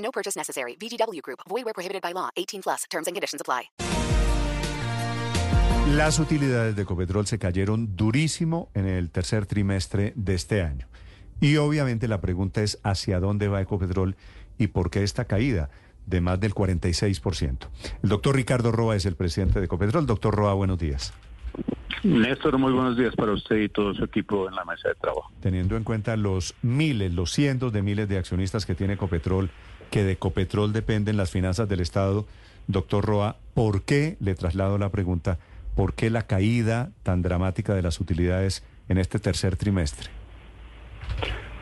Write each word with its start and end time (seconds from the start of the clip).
No 0.00 0.10
purchase 0.10 0.36
necessary. 0.36 0.76
VGW 0.76 1.22
Group. 1.22 1.40
Void 1.48 1.64
where 1.64 1.74
prohibited 1.74 2.02
by 2.02 2.12
law. 2.12 2.30
18 2.36 2.62
plus. 2.62 2.84
Terms 2.90 3.06
and 3.06 3.14
conditions 3.14 3.40
apply. 3.40 3.70
Las 5.96 6.20
utilidades 6.20 6.76
de 6.76 6.82
Ecopetrol 6.82 7.26
se 7.26 7.38
cayeron 7.38 7.96
durísimo 7.96 8.70
en 8.74 8.86
el 8.86 9.10
tercer 9.10 9.46
trimestre 9.46 10.12
de 10.14 10.34
este 10.34 10.62
año. 10.62 10.86
Y 11.40 11.56
obviamente 11.56 12.06
la 12.06 12.20
pregunta 12.20 12.62
es 12.62 12.78
hacia 12.84 13.18
dónde 13.18 13.48
va 13.48 13.60
Ecopetrol 13.60 14.14
y 14.56 14.68
por 14.68 14.90
qué 14.90 15.02
esta 15.02 15.24
caída 15.24 15.70
de 16.06 16.20
más 16.20 16.38
del 16.38 16.54
46%. 16.54 17.68
El 18.02 18.08
doctor 18.08 18.36
Ricardo 18.36 18.70
Roa 18.70 18.94
es 18.94 19.06
el 19.06 19.16
presidente 19.16 19.58
de 19.58 19.66
Ecopetrol. 19.66 20.06
Doctor 20.06 20.34
Roa, 20.34 20.54
buenos 20.54 20.78
días. 20.78 21.12
Néstor, 22.02 22.56
muy 22.58 22.72
buenos 22.72 22.96
días 22.96 23.14
para 23.16 23.32
usted 23.32 23.56
y 23.56 23.68
todo 23.68 23.92
su 23.94 24.04
equipo 24.04 24.48
en 24.48 24.54
la 24.54 24.64
mesa 24.64 24.88
de 24.88 24.94
trabajo. 24.94 25.32
Teniendo 25.40 25.76
en 25.76 25.84
cuenta 25.84 26.16
los 26.16 26.54
miles, 26.62 27.12
los 27.12 27.32
cientos 27.32 27.72
de 27.72 27.82
miles 27.82 28.08
de 28.08 28.18
accionistas 28.18 28.64
que 28.64 28.74
tiene 28.74 28.94
Ecopetrol, 28.94 29.50
que 29.90 30.04
de 30.04 30.12
Ecopetrol 30.12 30.72
dependen 30.72 31.16
las 31.16 31.30
finanzas 31.30 31.68
del 31.68 31.80
Estado, 31.80 32.26
doctor 32.66 33.04
Roa, 33.04 33.36
¿por 33.54 33.82
qué, 33.82 34.16
le 34.20 34.34
traslado 34.34 34.78
la 34.78 34.90
pregunta, 34.90 35.38
por 35.76 35.94
qué 35.94 36.10
la 36.10 36.26
caída 36.26 36.90
tan 37.02 37.22
dramática 37.22 37.74
de 37.74 37.82
las 37.82 38.00
utilidades 38.00 38.64
en 38.88 38.98
este 38.98 39.18
tercer 39.18 39.56
trimestre? 39.56 40.10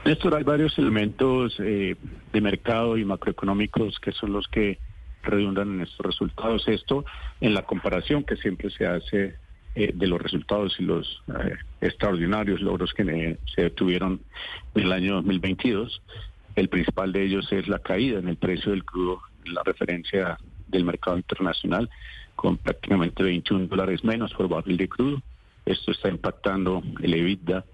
Néstor, 0.05 0.34
hay 0.34 0.45
varios 0.45 0.79
elementos 0.79 1.56
eh, 1.59 1.97
de 2.33 2.41
mercado 2.41 2.97
y 2.97 3.05
macroeconómicos 3.05 3.99
que 3.99 4.12
son 4.12 4.33
los 4.33 4.47
que 4.49 4.79
redundan 5.23 5.75
en 5.75 5.81
estos 5.83 6.06
resultados. 6.06 6.67
Esto 6.69 7.05
en 7.41 7.53
la 7.53 7.62
comparación 7.62 8.25
que 8.25 8.37
siempre 8.37 8.71
se 8.71 8.87
hace 8.87 9.34
eh, 9.75 9.93
de 9.95 10.06
los 10.06 10.21
resultados 10.21 10.75
y 10.79 10.84
los 10.84 11.23
eh, 11.29 11.56
extraordinarios 11.81 12.61
logros 12.61 12.95
que 12.95 13.39
se 13.55 13.71
tuvieron 13.71 14.21
en 14.75 14.83
el 14.83 14.93
año 14.93 15.17
2022. 15.17 16.01
El 16.59 16.69
principal 16.69 17.12
de 17.12 17.23
ellos 17.23 17.53
es 17.53 17.69
la 17.69 17.78
caída 17.78 18.19
en 18.19 18.27
el 18.27 18.37
precio 18.37 18.73
del 18.73 18.84
crudo, 18.84 19.23
la 19.45 19.62
referencia 19.64 20.37
del 20.67 20.84
mercado 20.84 21.17
internacional, 21.17 21.89
con 22.34 22.56
prácticamente 22.56 23.23
21 23.23 23.69
dólares 23.69 24.03
menos 24.03 24.34
por 24.34 24.48
barril 24.48 24.77
de 24.77 24.89
crudo. 24.89 25.23
Esto 25.65 25.92
está 25.92 26.09
impactando 26.09 26.83
el 27.00 27.15
EBITDA 27.15 27.65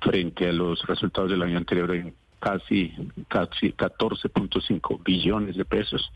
frente 0.00 0.48
a 0.48 0.52
los 0.54 0.82
resultados 0.86 1.30
del 1.30 1.42
año 1.42 1.58
anterior 1.58 1.94
en 1.94 2.14
casi, 2.38 2.94
casi 3.28 3.72
14.5 3.72 5.04
billones 5.04 5.56
de 5.56 5.64
pesos. 5.66 6.10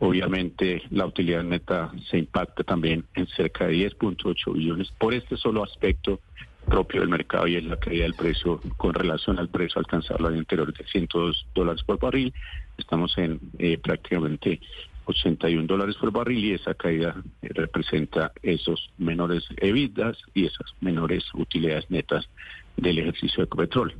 Obviamente 0.00 0.82
la 0.90 1.06
utilidad 1.06 1.44
neta 1.44 1.92
se 2.10 2.18
impacta 2.18 2.64
también 2.64 3.04
en 3.14 3.28
cerca 3.28 3.68
de 3.68 3.88
10.8 3.88 4.52
billones 4.52 4.90
por 4.98 5.14
este 5.14 5.36
solo 5.36 5.62
aspecto 5.62 6.18
propio 6.66 7.00
del 7.00 7.10
mercado 7.10 7.46
y 7.46 7.56
es 7.56 7.64
la 7.64 7.76
caída 7.76 8.04
del 8.04 8.14
precio 8.14 8.60
con 8.76 8.94
relación 8.94 9.38
al 9.38 9.48
precio 9.48 9.78
alcanzado 9.78 10.20
el 10.20 10.26
año 10.26 10.38
anterior 10.40 10.72
de 10.72 10.84
102 10.84 11.46
dólares 11.54 11.82
por 11.84 11.98
barril. 11.98 12.32
Estamos 12.78 13.16
en 13.18 13.40
eh, 13.58 13.78
prácticamente 13.78 14.60
81 15.04 15.66
dólares 15.66 15.96
por 15.96 16.12
barril 16.12 16.44
y 16.44 16.52
esa 16.52 16.74
caída 16.74 17.22
eh, 17.42 17.48
representa 17.54 18.32
esos 18.42 18.90
menores 18.98 19.44
evitas 19.58 20.18
y 20.34 20.46
esas 20.46 20.74
menores 20.80 21.24
utilidades 21.34 21.90
netas 21.90 22.28
del 22.76 22.98
ejercicio 22.98 23.38
de 23.38 23.44
Ecopetrol. 23.44 23.94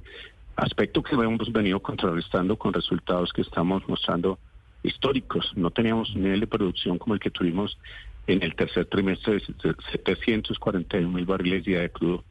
Aspecto 0.57 1.03
que 1.03 1.15
hemos 1.15 1.53
venido 1.53 1.81
contrarrestando 1.81 2.57
con 2.57 2.73
resultados 2.73 3.33
que 3.33 3.43
estamos 3.43 3.87
mostrando 3.89 4.39
históricos. 4.83 5.51
No 5.57 5.71
teníamos 5.71 6.15
un 6.15 6.23
nivel 6.23 6.41
de 6.41 6.47
producción 6.47 6.99
como 6.99 7.15
el 7.15 7.21
que 7.21 7.31
tuvimos 7.31 7.79
en 8.27 8.43
el 8.43 8.55
tercer 8.55 8.87
trimestre 8.87 9.35
de 9.35 9.75
741 9.93 11.09
mil 11.09 11.25
barriles 11.25 11.65
día 11.65 11.81
de 11.81 11.91
crudo. 11.91 12.25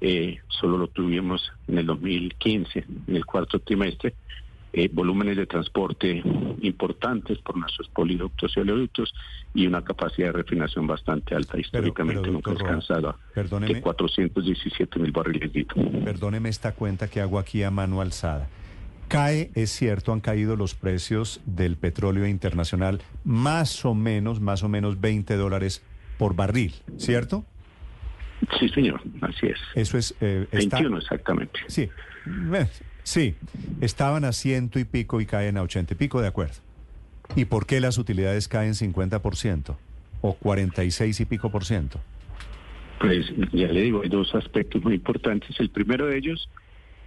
Eh, 0.00 0.38
solo 0.48 0.78
lo 0.78 0.88
tuvimos 0.88 1.52
en 1.66 1.78
el 1.78 1.86
2015, 1.86 2.84
en 3.08 3.16
el 3.16 3.26
cuarto 3.26 3.58
trimestre. 3.58 4.14
Eh, 4.70 4.90
volúmenes 4.92 5.36
de 5.38 5.46
transporte 5.46 6.22
importantes 6.60 7.38
por 7.38 7.56
nuestros 7.56 7.88
poliductos 7.88 8.54
y 8.54 8.60
oleoductos 8.60 9.14
y 9.54 9.66
una 9.66 9.82
capacidad 9.82 10.28
de 10.28 10.32
refinación 10.32 10.86
bastante 10.86 11.34
alta. 11.34 11.58
Históricamente 11.58 12.30
nunca 12.30 12.50
alcanzada 12.50 13.16
de 13.34 13.80
417 13.80 14.98
mil 14.98 15.10
barriles 15.10 15.50
Perdóneme 16.04 16.50
esta 16.50 16.72
cuenta 16.72 17.08
que 17.08 17.22
hago 17.22 17.38
aquí 17.38 17.62
a 17.62 17.70
mano 17.70 18.02
alzada. 18.02 18.48
Cae, 19.08 19.50
es 19.54 19.70
cierto, 19.70 20.12
han 20.12 20.20
caído 20.20 20.54
los 20.54 20.74
precios 20.74 21.40
del 21.46 21.76
petróleo 21.76 22.26
internacional 22.26 23.00
más 23.24 23.86
o 23.86 23.94
menos, 23.94 24.40
más 24.40 24.62
o 24.62 24.68
menos 24.68 25.00
20 25.00 25.34
dólares 25.36 25.82
por 26.18 26.36
barril, 26.36 26.74
¿cierto? 26.98 27.46
Sí, 28.58 28.68
señor, 28.68 29.00
así 29.20 29.46
es. 29.46 29.58
Eso 29.74 29.98
es... 29.98 30.14
Eh, 30.20 30.46
21 30.52 30.98
exactamente. 30.98 31.60
Sí, 31.66 31.88
sí, 33.02 33.34
estaban 33.80 34.24
a 34.24 34.32
ciento 34.32 34.78
y 34.78 34.84
pico 34.84 35.20
y 35.20 35.26
caen 35.26 35.56
a 35.56 35.62
ochenta 35.62 35.94
y 35.94 35.96
pico, 35.96 36.20
de 36.20 36.28
acuerdo. 36.28 36.54
¿Y 37.36 37.44
por 37.46 37.66
qué 37.66 37.80
las 37.80 37.98
utilidades 37.98 38.48
caen 38.48 38.74
50% 38.74 39.76
o 40.20 40.34
46 40.34 41.20
y 41.20 41.24
pico 41.24 41.50
por 41.50 41.64
ciento? 41.64 42.00
Pues 43.00 43.26
ya 43.52 43.68
le 43.68 43.82
digo, 43.82 44.02
hay 44.02 44.08
dos 44.08 44.34
aspectos 44.34 44.82
muy 44.82 44.94
importantes. 44.94 45.58
El 45.60 45.70
primero 45.70 46.06
de 46.06 46.18
ellos 46.18 46.48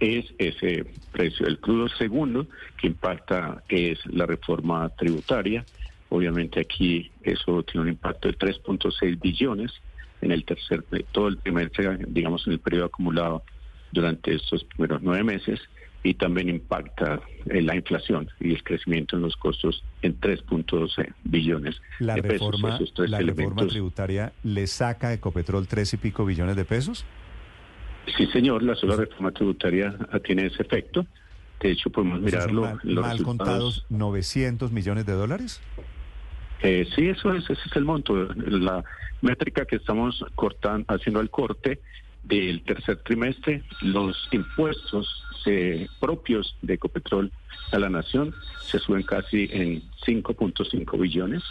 es 0.00 0.24
ese 0.38 0.86
precio 1.12 1.46
del 1.46 1.58
crudo. 1.58 1.88
Segundo, 1.88 2.46
que 2.78 2.86
impacta, 2.88 3.62
es 3.68 3.98
la 4.06 4.26
reforma 4.26 4.88
tributaria. 4.90 5.64
Obviamente 6.08 6.60
aquí 6.60 7.10
eso 7.22 7.62
tiene 7.62 7.82
un 7.82 7.88
impacto 7.88 8.28
de 8.28 8.38
3.6 8.38 9.20
billones 9.20 9.72
en 10.22 10.32
el 10.32 10.44
tercer, 10.44 10.84
todo 11.12 11.28
el 11.28 11.36
primer, 11.36 11.70
digamos, 12.08 12.46
en 12.46 12.54
el 12.54 12.60
periodo 12.60 12.86
acumulado 12.86 13.42
durante 13.90 14.34
estos 14.34 14.64
primeros 14.64 15.02
nueve 15.02 15.24
meses 15.24 15.60
y 16.04 16.14
también 16.14 16.48
impacta 16.48 17.20
en 17.46 17.66
la 17.66 17.76
inflación 17.76 18.28
y 18.40 18.52
el 18.52 18.62
crecimiento 18.64 19.16
en 19.16 19.22
los 19.22 19.36
costos 19.36 19.84
en 20.02 20.18
3.12 20.20 21.12
billones 21.24 21.80
la 22.00 22.14
de 22.14 22.22
reforma, 22.22 22.78
pesos. 22.78 23.08
¿La 23.08 23.18
reforma 23.18 23.66
tributaria 23.66 24.32
le 24.42 24.66
saca 24.66 25.08
a 25.08 25.12
Ecopetrol 25.12 25.68
tres 25.68 25.92
y 25.94 25.98
pico 25.98 26.24
billones 26.24 26.56
de 26.56 26.64
pesos? 26.64 27.04
Sí, 28.16 28.26
señor, 28.26 28.64
la 28.64 28.74
sola 28.74 28.96
reforma 28.96 29.30
tributaria 29.30 29.96
tiene 30.24 30.46
ese 30.46 30.62
efecto. 30.62 31.06
De 31.60 31.70
hecho, 31.70 31.90
podemos 31.90 32.20
mirarlo. 32.20 32.62
Mal, 32.62 32.80
los 32.82 33.06
mal 33.06 33.22
contados 33.22 33.86
900 33.88 34.72
millones 34.72 35.06
de 35.06 35.12
dólares. 35.12 35.60
Eh, 36.62 36.86
sí, 36.94 37.08
eso 37.08 37.32
es, 37.34 37.44
ese 37.50 37.62
es 37.66 37.76
el 37.76 37.84
monto. 37.84 38.28
La 38.34 38.84
métrica 39.20 39.64
que 39.64 39.76
estamos 39.76 40.24
cortando, 40.34 40.84
haciendo 40.88 41.20
el 41.20 41.30
corte 41.30 41.80
del 42.22 42.62
tercer 42.62 42.98
trimestre, 42.98 43.62
los 43.80 44.28
impuestos 44.30 45.24
eh, 45.46 45.88
propios 46.00 46.56
de 46.62 46.74
Ecopetrol 46.74 47.32
a 47.72 47.78
la 47.78 47.88
nación 47.88 48.32
se 48.60 48.78
suben 48.78 49.02
casi 49.02 49.48
en 49.52 49.82
5.5 50.06 51.00
billones. 51.00 51.42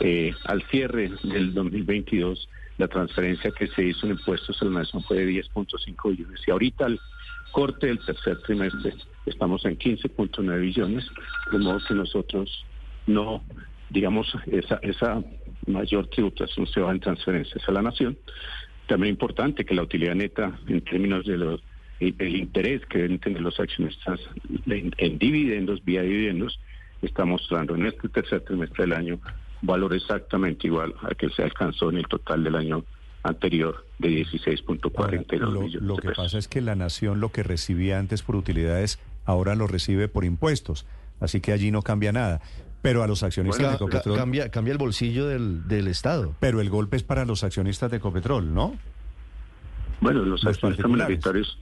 Eh, 0.00 0.34
al 0.44 0.62
cierre 0.64 1.10
del 1.22 1.52
2022, 1.52 2.48
la 2.78 2.88
transferencia 2.88 3.50
que 3.50 3.66
se 3.68 3.84
hizo 3.84 4.06
en 4.06 4.12
impuestos 4.12 4.60
a 4.60 4.66
la 4.66 4.80
nación 4.80 5.02
fue 5.02 5.18
de 5.18 5.30
10.5 5.32 6.10
billones 6.10 6.40
y 6.46 6.50
ahorita 6.50 6.86
al 6.86 7.00
corte 7.52 7.86
del 7.86 7.98
tercer 8.04 8.38
trimestre 8.42 8.94
estamos 9.24 9.64
en 9.64 9.78
15.9 9.78 10.60
billones, 10.60 11.06
de 11.50 11.58
modo 11.58 11.80
que 11.86 11.94
nosotros 11.94 12.64
no, 13.06 13.42
digamos, 13.90 14.32
esa, 14.46 14.76
esa 14.82 15.22
mayor 15.66 16.08
tributación 16.08 16.66
se 16.66 16.80
va 16.80 16.92
en 16.92 17.00
transferencias 17.00 17.68
a 17.68 17.72
la 17.72 17.82
nación. 17.82 18.16
También 18.86 19.14
importante 19.14 19.64
que 19.64 19.74
la 19.74 19.82
utilidad 19.82 20.14
neta 20.14 20.58
en 20.68 20.80
términos 20.82 21.26
de 21.26 21.36
los 21.36 21.62
el 21.98 22.36
interés 22.36 22.84
que 22.86 22.98
deben 22.98 23.18
tener 23.18 23.40
los 23.40 23.58
accionistas 23.58 24.20
en, 24.66 25.18
dividendos, 25.18 25.82
vía 25.84 26.02
dividendos, 26.02 26.60
está 27.02 27.24
mostrando 27.24 27.74
en 27.74 27.86
este 27.86 28.08
tercer 28.08 28.42
trimestre 28.42 28.84
del 28.84 28.92
año 28.92 29.20
valor 29.62 29.94
exactamente 29.94 30.66
igual 30.66 30.94
a 31.02 31.14
que 31.14 31.30
se 31.30 31.42
alcanzó 31.42 31.90
en 31.90 31.98
el 31.98 32.06
total 32.06 32.44
del 32.44 32.56
año 32.56 32.84
anterior 33.22 33.86
de 33.98 34.10
16.42 34.10 35.50
millones. 35.50 35.82
Lo 35.82 35.96
que 35.96 36.10
pasa 36.10 36.38
es 36.38 36.48
que 36.48 36.60
la 36.60 36.74
nación 36.74 37.20
lo 37.20 37.32
que 37.32 37.42
recibía 37.42 37.98
antes 37.98 38.22
por 38.22 38.36
utilidades 38.36 38.98
ahora 39.24 39.54
lo 39.54 39.66
recibe 39.66 40.08
por 40.08 40.24
impuestos, 40.24 40.86
así 41.20 41.40
que 41.40 41.52
allí 41.52 41.70
no 41.70 41.82
cambia 41.82 42.12
nada. 42.12 42.40
Pero 42.82 43.02
a 43.02 43.06
los 43.06 43.22
accionistas 43.22 43.70
de 43.70 43.74
Ecopetrol... 43.76 44.16
Cambia, 44.16 44.50
cambia 44.50 44.72
el 44.72 44.78
bolsillo 44.78 45.26
del, 45.26 45.66
del 45.66 45.88
Estado. 45.88 46.34
Pero 46.40 46.60
el 46.60 46.70
golpe 46.70 46.96
es 46.96 47.02
para 47.02 47.24
los 47.24 47.42
accionistas 47.42 47.90
de 47.90 47.96
Ecopetrol, 47.96 48.54
¿no? 48.54 48.76
Bueno, 50.00 50.20
los, 50.20 50.44
los 50.44 50.46
accionistas 50.46 50.88
minoritarios 50.88 51.58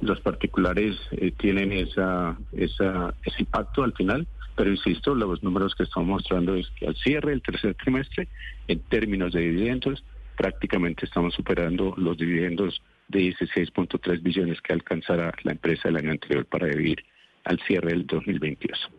los 0.00 0.20
particulares 0.20 0.96
eh, 1.12 1.32
tienen 1.36 1.72
esa, 1.72 2.36
esa, 2.52 3.14
ese 3.24 3.40
impacto 3.40 3.82
al 3.82 3.92
final, 3.94 4.26
Pero 4.56 4.70
insisto, 4.70 5.14
los 5.14 5.42
números 5.42 5.74
que 5.74 5.84
estamos 5.84 6.08
mostrando 6.08 6.54
es 6.54 6.68
que 6.70 6.86
al 6.86 6.96
cierre 6.96 7.30
del 7.30 7.42
tercer 7.42 7.74
trimestre, 7.74 8.28
en 8.66 8.80
términos 8.80 9.32
de 9.32 9.40
dividendos, 9.40 10.04
prácticamente 10.36 11.04
estamos 11.04 11.34
superando 11.34 11.94
los 11.96 12.16
dividendos 12.16 12.80
de 13.08 13.20
16.3 13.20 14.22
billones 14.22 14.60
que 14.60 14.72
alcanzará 14.72 15.32
la 15.42 15.52
empresa 15.52 15.88
el 15.88 15.96
año 15.96 16.10
anterior 16.10 16.44
para 16.46 16.66
vivir 16.66 17.04
al 17.44 17.58
cierre 17.60 17.90
del 17.90 18.06
2022. 18.06 18.90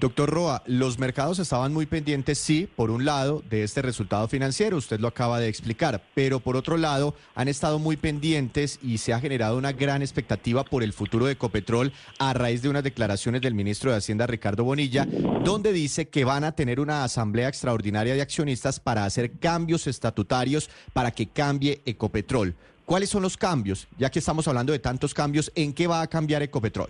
Doctor 0.00 0.30
Roa, 0.30 0.62
los 0.66 0.98
mercados 0.98 1.40
estaban 1.40 1.72
muy 1.72 1.86
pendientes, 1.86 2.38
sí, 2.38 2.68
por 2.76 2.90
un 2.90 3.04
lado, 3.04 3.42
de 3.50 3.64
este 3.64 3.82
resultado 3.82 4.28
financiero, 4.28 4.76
usted 4.76 5.00
lo 5.00 5.08
acaba 5.08 5.40
de 5.40 5.48
explicar, 5.48 6.04
pero 6.14 6.38
por 6.38 6.56
otro 6.56 6.76
lado, 6.76 7.16
han 7.34 7.48
estado 7.48 7.80
muy 7.80 7.96
pendientes 7.96 8.78
y 8.80 8.98
se 8.98 9.12
ha 9.12 9.20
generado 9.20 9.58
una 9.58 9.72
gran 9.72 10.02
expectativa 10.02 10.62
por 10.62 10.84
el 10.84 10.92
futuro 10.92 11.26
de 11.26 11.32
Ecopetrol 11.32 11.92
a 12.20 12.32
raíz 12.32 12.62
de 12.62 12.68
unas 12.68 12.84
declaraciones 12.84 13.42
del 13.42 13.54
ministro 13.54 13.90
de 13.90 13.96
Hacienda, 13.96 14.28
Ricardo 14.28 14.62
Bonilla, 14.62 15.04
donde 15.44 15.72
dice 15.72 16.08
que 16.08 16.24
van 16.24 16.44
a 16.44 16.52
tener 16.52 16.78
una 16.78 17.02
asamblea 17.02 17.48
extraordinaria 17.48 18.14
de 18.14 18.22
accionistas 18.22 18.78
para 18.78 19.04
hacer 19.04 19.32
cambios 19.38 19.88
estatutarios 19.88 20.70
para 20.92 21.10
que 21.10 21.26
cambie 21.26 21.82
Ecopetrol. 21.84 22.54
¿Cuáles 22.84 23.10
son 23.10 23.22
los 23.22 23.36
cambios? 23.36 23.88
Ya 23.98 24.10
que 24.10 24.20
estamos 24.20 24.46
hablando 24.46 24.72
de 24.72 24.78
tantos 24.78 25.12
cambios, 25.12 25.50
¿en 25.56 25.72
qué 25.72 25.88
va 25.88 26.02
a 26.02 26.06
cambiar 26.06 26.42
Ecopetrol? 26.42 26.88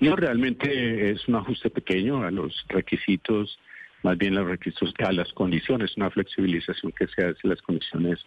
No, 0.00 0.14
realmente 0.14 1.10
es 1.10 1.26
un 1.26 1.36
ajuste 1.36 1.70
pequeño 1.70 2.22
a 2.22 2.30
los 2.30 2.64
requisitos, 2.68 3.58
más 4.02 4.18
bien 4.18 4.34
los 4.34 4.46
requisitos, 4.46 4.92
a 4.98 5.12
las 5.12 5.32
condiciones, 5.32 5.96
una 5.96 6.10
flexibilización 6.10 6.92
que 6.92 7.06
se 7.08 7.24
hace 7.24 7.48
las 7.48 7.62
condiciones 7.62 8.24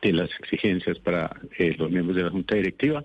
de 0.00 0.12
las 0.14 0.30
exigencias 0.40 0.98
para 0.98 1.30
eh, 1.58 1.74
los 1.78 1.90
miembros 1.90 2.16
de 2.16 2.22
la 2.22 2.30
Junta 2.30 2.54
Directiva. 2.54 3.04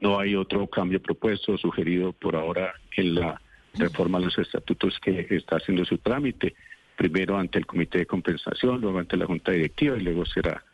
No 0.00 0.20
hay 0.20 0.36
otro 0.36 0.66
cambio 0.68 1.02
propuesto 1.02 1.58
sugerido 1.58 2.12
por 2.12 2.36
ahora 2.36 2.74
en 2.96 3.14
la 3.16 3.40
reforma 3.74 4.18
de 4.18 4.26
los 4.26 4.38
estatutos 4.38 4.98
que 5.00 5.26
está 5.30 5.56
haciendo 5.56 5.84
su 5.84 5.98
trámite, 5.98 6.54
primero 6.96 7.36
ante 7.36 7.58
el 7.58 7.66
Comité 7.66 7.98
de 7.98 8.06
Compensación, 8.06 8.80
luego 8.80 8.98
ante 8.98 9.16
la 9.16 9.26
Junta 9.26 9.52
Directiva 9.52 9.96
y 9.96 10.02
luego 10.02 10.24
será 10.24 10.64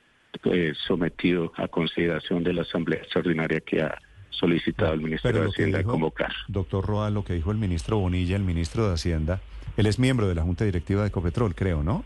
eh, 0.45 0.73
sometido 0.87 1.53
a 1.57 1.69
consideración 1.69 2.45
de 2.45 2.53
la 2.53 2.63
Asamblea 2.63 3.01
Extraordinaria 3.01 3.61
que 3.61 3.81
ha 3.81 3.99
solicitado 4.43 4.93
el 4.93 5.01
Ministerio 5.01 5.43
de 5.43 5.49
Hacienda 5.49 5.85
convocar. 5.85 6.33
Doctor 6.49 6.85
Roa, 6.85 7.11
lo 7.11 7.25
que 7.25 7.33
dijo 7.33 7.53
el 7.53 7.59
ministro 7.59 7.99
Bonilla, 7.99 8.35
el 8.35 8.43
ministro 8.43 8.89
de 8.89 8.95
Hacienda, 8.95 9.41
él 9.77 9.87
es 9.87 10.01
miembro 10.01 10.29
de 10.29 10.35
la 10.35 10.43
Junta 10.43 10.65
Directiva 10.65 11.03
de 11.03 11.09
Ecopetrol, 11.09 11.55
creo, 11.55 11.85
¿no? 11.85 12.05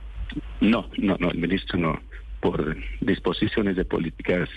No, 0.61 0.87
no, 0.99 1.17
no, 1.19 1.31
el 1.31 1.38
ministro 1.38 1.79
no. 1.79 1.99
Por 2.41 2.77
disposiciones 3.00 3.75
de 3.77 3.87
políticas 3.87 4.50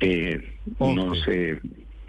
eh, 0.00 0.56
no 0.80 1.14
se 1.14 1.60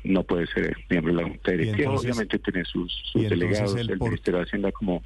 no 0.06 0.24
puede 0.24 0.48
ser 0.48 0.78
miembro 0.90 1.14
de 1.14 1.22
la 1.22 1.28
Junta 1.28 1.52
Directiva. 1.52 1.92
Obviamente 1.92 2.40
tiene 2.40 2.64
sus, 2.64 3.12
delegados 3.14 3.76
del 3.76 4.00
Ministerio 4.00 4.40
de 4.40 4.46
Hacienda 4.46 4.72
como 4.72 5.04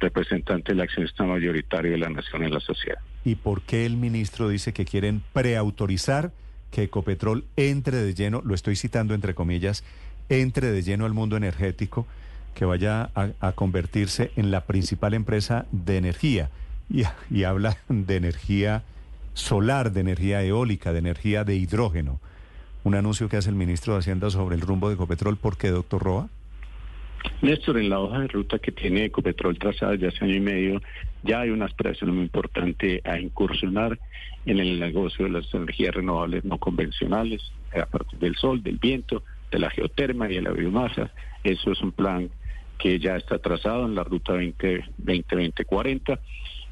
representante 0.00 0.72
del 0.72 0.80
accionista 0.80 1.24
mayoritario 1.24 1.92
de 1.92 1.98
la 1.98 2.08
nación 2.08 2.42
en 2.42 2.52
la 2.52 2.60
sociedad. 2.60 2.98
¿Y 3.24 3.36
por 3.36 3.62
qué 3.62 3.86
el 3.86 3.96
ministro 3.96 4.48
dice 4.48 4.72
que 4.72 4.84
quieren 4.84 5.22
preautorizar 5.32 6.32
que 6.70 6.84
Ecopetrol 6.84 7.44
entre 7.56 7.96
de 7.98 8.14
lleno, 8.14 8.42
lo 8.44 8.54
estoy 8.54 8.76
citando 8.76 9.14
entre 9.14 9.34
comillas, 9.34 9.84
entre 10.28 10.70
de 10.70 10.82
lleno 10.82 11.06
al 11.06 11.14
mundo 11.14 11.36
energético, 11.36 12.06
que 12.54 12.64
vaya 12.64 13.10
a, 13.14 13.52
convertirse 13.52 14.32
en 14.36 14.50
la 14.50 14.64
principal 14.64 15.14
empresa 15.14 15.66
de 15.70 15.96
energía. 15.96 16.50
Y, 16.90 17.04
y, 17.30 17.44
habla 17.44 17.78
de 17.88 18.16
energía 18.16 18.82
solar, 19.34 19.92
de 19.92 20.00
energía 20.00 20.42
eólica, 20.42 20.92
de 20.92 20.98
energía 20.98 21.44
de 21.44 21.54
hidrógeno. 21.56 22.20
Un 22.84 22.94
anuncio 22.94 23.28
que 23.28 23.36
hace 23.36 23.50
el 23.50 23.54
ministro 23.54 23.92
de 23.92 24.00
Hacienda 24.00 24.30
sobre 24.30 24.56
el 24.56 24.60
rumbo 24.60 24.88
de 24.88 24.94
Ecopetrol. 24.94 25.36
¿Por 25.36 25.56
qué, 25.56 25.70
doctor 25.70 26.02
Roa? 26.02 26.28
Néstor, 27.40 27.78
en 27.78 27.88
la 27.88 28.00
hoja 28.00 28.20
de 28.20 28.28
ruta 28.28 28.58
que 28.58 28.72
tiene 28.72 29.04
Ecopetrol 29.04 29.58
trazada 29.58 29.92
desde 29.92 30.08
hace 30.08 30.24
año 30.24 30.34
y 30.34 30.40
medio, 30.40 30.82
ya 31.22 31.40
hay 31.40 31.50
una 31.50 31.66
aspiración 31.66 32.14
muy 32.14 32.22
importante 32.22 33.00
a 33.04 33.18
incursionar 33.18 33.98
en 34.46 34.58
el 34.58 34.80
negocio 34.80 35.26
de 35.26 35.32
las 35.32 35.52
energías 35.54 35.94
renovables 35.94 36.44
no 36.44 36.58
convencionales, 36.58 37.42
a 37.74 37.86
partir 37.86 38.18
del 38.18 38.34
sol, 38.36 38.62
del 38.62 38.78
viento, 38.78 39.22
de 39.50 39.58
la 39.58 39.70
geoterma 39.70 40.30
y 40.30 40.36
de 40.36 40.42
la 40.42 40.50
biomasa. 40.50 41.12
Eso 41.44 41.72
es 41.72 41.80
un 41.80 41.92
plan 41.92 42.30
que 42.78 42.98
ya 42.98 43.16
está 43.16 43.38
trazado 43.38 43.86
en 43.86 43.94
la 43.94 44.04
ruta 44.04 44.34
2020-40. 44.34 46.18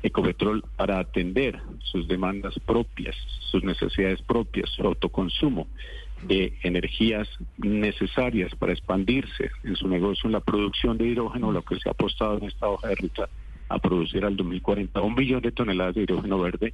Ecopetrol 0.02 0.62
para 0.76 0.98
atender 0.98 1.58
sus 1.82 2.06
demandas 2.06 2.54
propias, 2.64 3.16
sus 3.50 3.64
necesidades 3.64 4.22
propias, 4.22 4.70
su 4.70 4.82
autoconsumo 4.82 5.66
de 6.22 6.54
energías 6.62 7.28
necesarias 7.58 8.54
para 8.54 8.72
expandirse 8.72 9.50
en 9.64 9.76
su 9.76 9.88
negocio 9.88 10.26
en 10.26 10.32
la 10.32 10.40
producción 10.40 10.98
de 10.98 11.06
hidrógeno, 11.06 11.52
lo 11.52 11.62
que 11.62 11.78
se 11.78 11.88
ha 11.88 11.92
apostado 11.92 12.38
en 12.38 12.44
esta 12.44 12.68
hoja 12.68 12.88
de 12.88 12.94
ruta 12.96 13.28
a 13.68 13.78
producir 13.78 14.24
al 14.24 14.36
2040 14.36 15.00
un 15.00 15.14
billón 15.14 15.42
de 15.42 15.52
toneladas 15.52 15.94
de 15.94 16.02
hidrógeno 16.02 16.38
verde 16.40 16.72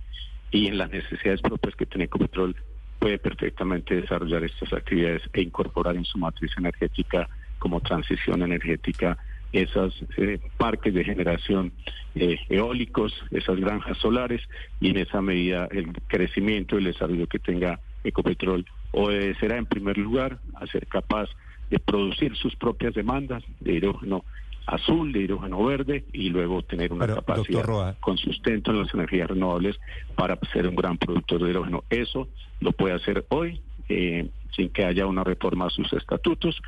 y 0.51 0.67
en 0.67 0.79
las 0.79 0.91
necesidades 0.91 1.41
propias 1.41 1.75
que 1.75 1.87
tiene 1.87 2.05
Ecopetrol 2.05 2.55
puede 2.99 3.19
perfectamente 3.19 4.01
desarrollar 4.01 4.45
estas 4.45 4.73
actividades 4.73 5.23
e 5.33 5.43
incorporar 5.43 5.97
en 5.97 6.05
su 6.05 6.19
matriz 6.19 6.53
energética 6.57 7.29
como 7.59 7.81
transición 7.81 8.43
energética 8.43 9.19
esos 9.53 9.95
eh, 10.17 10.39
parques 10.57 10.95
de 10.95 11.05
generación 11.05 11.73
eh, 12.15 12.39
eólicos, 12.49 13.13
esas 13.31 13.59
granjas 13.59 13.99
solares 13.99 14.41
y 14.81 14.91
en 14.91 14.99
esa 14.99 15.21
medida 15.21 15.69
el 15.71 15.93
crecimiento 16.07 16.77
y 16.77 16.79
el 16.79 16.93
desarrollo 16.93 17.27
que 17.27 17.39
tenga 17.39 17.81
Ecopetrol 18.05 18.65
obedecerá 18.93 19.57
en 19.57 19.67
primer 19.67 19.99
lugar 19.99 20.39
a 20.55 20.67
ser 20.67 20.87
capaz 20.87 21.29
de 21.71 21.79
producir 21.79 22.37
sus 22.37 22.55
propias 22.57 22.95
demandas 22.95 23.43
de 23.61 23.75
hidrógeno 23.75 24.25
azul, 24.67 25.13
de 25.13 25.21
hidrógeno 25.21 25.65
verde 25.65 26.05
y 26.13 26.29
luego 26.29 26.63
tener 26.63 26.93
una 26.93 27.07
capacidad 27.07 27.97
con 28.01 28.17
sustento 28.17 28.71
en 28.71 28.83
las 28.83 28.95
energías 28.95 29.29
renovables 29.29 29.79
para 30.15 30.39
ser 30.53 30.69
un 30.69 30.77
gran 30.77 30.99
productor 30.99 31.43
de 31.43 31.51
hidrógeno. 31.51 31.85
Eso 31.91 32.29
lo 32.61 32.73
puede 32.73 32.95
hacer 32.95 33.25
hoy 33.31 33.61
eh, 33.89 34.29
sin 34.55 34.69
que 34.69 34.85
haya 34.85 35.07
una 35.07 35.25
reforma 35.25 35.67
a 35.67 35.71
sus 35.71 35.93
estatutos, 35.93 36.61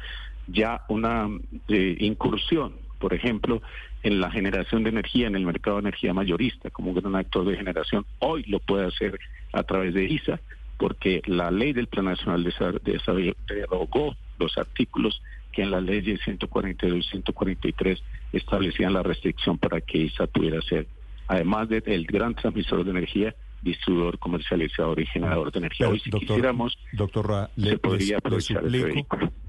ya 0.47 0.83
una 0.89 1.29
eh, 1.69 1.97
incursión, 2.01 2.75
por 2.99 3.15
ejemplo, 3.15 3.63
en 4.03 4.21
la 4.21 4.31
generación 4.31 4.85
de 4.85 4.91
energía 4.91 5.27
en 5.27 5.35
el 5.35 5.47
mercado 5.47 5.77
de 5.77 5.83
energía 5.89 6.13
mayorista 6.13 6.71
como 6.71 6.91
un 6.91 6.97
gran 6.97 7.17
actor 7.17 7.45
de 7.47 7.57
generación, 7.57 8.05
hoy 8.19 8.43
lo 8.45 8.59
puede 8.59 8.87
hacer 8.87 9.19
a 9.53 9.63
través 9.63 9.95
de 9.95 10.05
ISA, 10.05 10.41
porque 10.79 11.23
la 11.27 11.51
ley 11.51 11.73
del 11.73 11.87
Plan 11.87 12.07
Nacional 12.07 12.45
de 12.45 12.53
Desarrollo 12.85 13.35
derogó 13.47 14.17
los 14.39 14.57
artículos 14.59 15.21
que 15.53 15.63
en 15.63 15.71
la 15.71 15.81
ley 15.81 16.03
142 16.03 16.99
y 16.99 17.11
143 17.11 18.03
establecían 18.33 18.93
la 18.93 19.03
restricción 19.03 19.57
para 19.57 19.81
que 19.81 19.99
ISA 19.99 20.27
pudiera 20.27 20.61
ser, 20.63 20.89
además 21.29 21.69
del 21.69 22.07
gran 22.07 22.35
transmisor 22.35 22.85
de 22.85 22.91
energía, 22.91 23.35
distribuidor, 23.63 24.19
comercializador 24.19 25.01
y 25.01 25.07
generador 25.07 25.53
de 25.53 25.61
energía. 25.61 25.89
Hoy, 25.89 26.01
si 26.01 26.11
quisiéramos, 26.11 26.77
doctor 26.93 27.49
le, 27.57 27.79
podría 27.79 28.19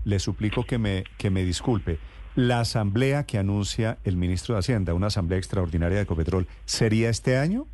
le 0.06 0.20
suplico 0.20 0.64
que 0.64 0.78
me, 0.78 1.04
que 1.18 1.30
me 1.30 1.44
disculpe. 1.44 1.98
La 2.36 2.60
asamblea 2.60 3.26
que 3.26 3.38
anuncia 3.38 3.98
el 4.04 4.18
ministro 4.18 4.56
de 4.56 4.60
Hacienda, 4.60 4.94
una 4.94 5.08
asamblea 5.08 5.38
extraordinaria 5.38 5.98
de 5.98 6.04
Ecopetrol, 6.04 6.48
¿sería 6.66 7.10
este 7.10 7.38
año? 7.38 7.66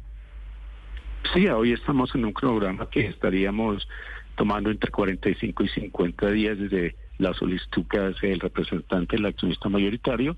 Sí, 1.34 1.48
hoy 1.48 1.72
estamos 1.74 2.14
en 2.16 2.26
un 2.26 2.34
programa 2.34 2.90
que 2.90 3.08
estaríamos 3.08 3.88
tomando 4.36 4.70
entre 4.70 4.92
45 4.92 5.64
y 5.64 5.68
50 5.70 6.32
días 6.32 6.58
desde 6.58 6.96
la 7.20 7.34
solicitud 7.34 7.86
que 7.88 8.00
hace 8.00 8.32
el 8.34 8.40
representante 8.40 9.16
del 9.16 9.28
accionista 9.28 9.70
mayoritario 9.70 10.36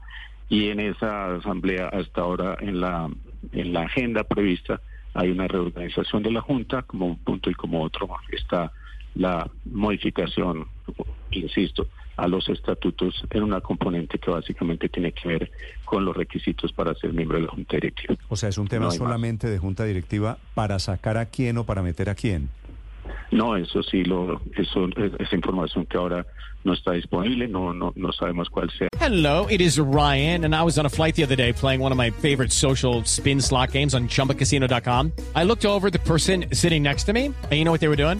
y 0.49 0.69
en 0.69 0.79
esa 0.79 1.35
asamblea 1.35 1.87
hasta 1.87 2.21
ahora 2.21 2.57
en 2.59 2.79
la 2.81 3.09
en 3.53 3.73
la 3.73 3.83
agenda 3.83 4.23
prevista 4.23 4.81
hay 5.13 5.31
una 5.31 5.47
reorganización 5.47 6.21
de 6.23 6.31
la 6.31 6.41
Junta 6.41 6.83
como 6.83 7.07
un 7.07 7.17
punto 7.17 7.49
y 7.49 7.53
como 7.53 7.81
otro 7.81 8.09
está 8.31 8.71
la 9.15 9.49
modificación, 9.65 10.67
insisto, 11.31 11.87
a 12.15 12.27
los 12.27 12.48
estatutos 12.50 13.24
en 13.32 13.43
una 13.43 13.62
componente 13.62 14.20
que 14.20 14.29
básicamente 14.29 14.89
tiene 14.89 15.12
que 15.12 15.27
ver 15.27 15.51
con 15.86 16.05
los 16.05 16.15
requisitos 16.15 16.72
para 16.72 16.93
ser 16.96 17.13
miembro 17.13 17.38
de 17.38 17.46
la 17.46 17.51
Junta 17.51 17.77
Directiva. 17.77 18.15
O 18.29 18.36
sea, 18.36 18.50
es 18.50 18.58
un 18.58 18.67
tema 18.67 18.91
solamente 18.91 19.50
de 19.50 19.58
Junta 19.58 19.84
Directiva 19.86 20.38
para 20.53 20.79
sacar 20.79 21.17
a 21.17 21.25
quién 21.25 21.58
o 21.58 21.65
para 21.65 21.82
meter 21.82 22.10
a 22.10 22.15
quién. 22.15 22.50
No, 23.32 23.58
eso 23.58 23.84
sí, 23.84 24.03
lo, 24.03 24.41
eso, 24.55 24.88
esa 25.20 25.36
información 25.36 25.86
que 25.86 25.98
ahora 25.98 26.25
no 26.63 26.74
está 26.74 26.93
disponible, 26.93 27.48
no, 27.48 27.74
no, 27.74 27.91
no 27.96 28.12
sabemos 28.13 28.50
cuál 28.50 28.70
sea. 28.77 28.88
Hello, 29.00 29.48
it 29.50 29.60
is 29.60 29.79
Ryan, 29.79 30.46
and 30.46 30.55
I 30.55 30.63
was 30.63 30.77
on 30.77 30.86
a 30.86 30.89
flight 30.89 31.15
the 31.15 31.24
other 31.24 31.36
day 31.36 31.51
playing 31.51 31.82
one 31.82 31.91
of 31.91 31.98
my 31.98 32.12
favorite 32.12 32.51
social 32.51 33.03
spin 33.03 33.41
slot 33.41 33.72
games 33.72 33.93
on 33.93 34.08
ChumbaCasino.com. 34.08 35.12
I 35.36 35.43
looked 35.43 35.65
over 35.65 35.89
the 35.89 36.00
person 36.00 36.46
sitting 36.53 36.84
next 36.84 37.05
to 37.05 37.13
me, 37.13 37.25
and 37.25 37.51
you 37.51 37.65
know 37.65 37.72
what 37.72 37.82
they 37.82 37.89
were 37.89 37.98
doing? 37.98 38.20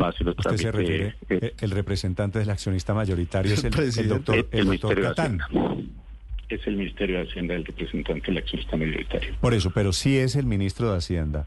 va 0.00 0.08
a 0.08 0.10
Usted 0.10 0.56
se 0.56 0.72
refiere, 0.72 1.14
eh, 1.28 1.54
el 1.60 1.70
representante 1.70 2.38
del 2.38 2.50
accionista 2.50 2.94
mayoritario 2.94 3.54
es 3.54 3.64
el, 3.64 4.08
doctor, 4.08 4.46
el 4.50 4.66
doctor 4.66 5.00
Catán. 5.00 5.40
Es 6.48 6.66
el 6.66 6.76
Ministerio 6.76 7.18
de 7.18 7.28
Hacienda 7.28 7.54
el 7.54 7.64
representante 7.64 8.26
del 8.26 8.38
accionista 8.38 8.76
mayoritario. 8.76 9.34
Por 9.40 9.54
eso, 9.54 9.70
pero 9.70 9.92
sí 9.92 10.16
es 10.16 10.36
el 10.36 10.46
ministro 10.46 10.92
de 10.92 10.98
Hacienda 10.98 11.46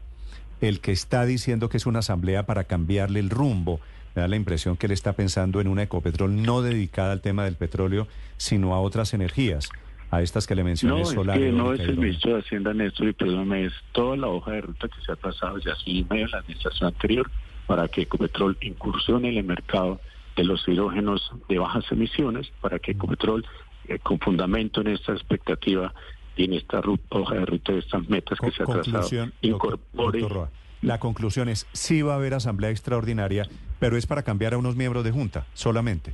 el 0.60 0.80
que 0.80 0.92
está 0.92 1.24
diciendo 1.24 1.68
que 1.68 1.76
es 1.76 1.86
una 1.86 2.00
asamblea 2.00 2.44
para 2.44 2.64
cambiarle 2.64 3.20
el 3.20 3.30
rumbo. 3.30 3.80
Me 4.14 4.22
da 4.22 4.28
la 4.28 4.36
impresión 4.36 4.76
que 4.76 4.86
él 4.86 4.92
está 4.92 5.12
pensando 5.12 5.60
en 5.60 5.68
una 5.68 5.84
Ecopetrol 5.84 6.42
no 6.42 6.62
dedicada 6.62 7.12
al 7.12 7.20
tema 7.20 7.44
del 7.44 7.56
petróleo, 7.56 8.08
sino 8.36 8.74
a 8.74 8.80
otras 8.80 9.14
energías, 9.14 9.70
a 10.10 10.22
estas 10.22 10.46
que 10.46 10.54
le 10.54 10.64
mencioné, 10.64 10.96
No, 10.96 11.02
es 11.02 11.08
solar, 11.10 11.38
que 11.38 11.52
no 11.52 11.72
es 11.72 11.80
el 11.80 11.96
ministro 11.96 12.34
de 12.34 12.40
Hacienda, 12.40 12.74
Néstor, 12.74 13.08
y 13.08 13.12
perdóname, 13.12 13.66
es 13.66 13.72
toda 13.92 14.16
la 14.16 14.26
hoja 14.26 14.52
de 14.52 14.60
ruta 14.62 14.88
que 14.88 15.00
se 15.04 15.12
ha 15.12 15.16
trazado 15.16 15.58
ya 15.58 15.72
hace 15.72 16.04
medio 16.10 16.26
de 16.26 16.32
la 16.32 16.38
administración 16.38 16.88
anterior 16.88 17.30
para 17.70 17.86
que 17.86 18.00
Ecopetrol 18.02 18.56
incursione 18.62 19.28
en 19.28 19.36
el 19.38 19.44
mercado 19.44 20.00
de 20.34 20.42
los 20.42 20.66
hidrógenos 20.66 21.30
de 21.48 21.56
bajas 21.60 21.84
emisiones, 21.92 22.50
para 22.60 22.80
que 22.80 22.90
Ecopetrol, 22.90 23.46
eh, 23.86 24.00
con 24.00 24.18
fundamento 24.18 24.80
en 24.80 24.88
esta 24.88 25.12
expectativa 25.12 25.94
y 26.34 26.46
en 26.46 26.54
esta 26.54 26.82
hoja 27.10 27.36
de 27.36 27.46
ruta 27.46 27.72
de 27.72 27.78
estas 27.78 28.08
metas 28.08 28.40
que 28.40 28.50
se 28.50 28.64
ha 28.64 28.66
trazado, 28.66 29.02
doctor- 29.02 29.32
incorpore... 29.42 30.18
doctor 30.18 30.36
Roa, 30.36 30.50
la 30.82 30.98
conclusión 30.98 31.48
es, 31.48 31.68
sí 31.72 32.02
va 32.02 32.14
a 32.14 32.16
haber 32.16 32.34
asamblea 32.34 32.70
extraordinaria, 32.70 33.46
pero 33.78 33.96
es 33.96 34.04
para 34.04 34.24
cambiar 34.24 34.54
a 34.54 34.58
unos 34.58 34.74
miembros 34.74 35.04
de 35.04 35.12
junta, 35.12 35.46
solamente. 35.54 36.12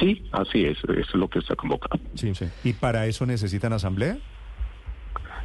Sí, 0.00 0.24
así 0.32 0.64
es, 0.64 0.78
eso 0.78 0.94
es 0.94 1.14
lo 1.14 1.28
que 1.28 1.40
está 1.40 1.56
convocado. 1.56 2.00
Sí. 2.14 2.32
¿Y 2.64 2.72
para 2.72 3.04
eso 3.06 3.26
necesitan 3.26 3.74
asamblea? 3.74 4.16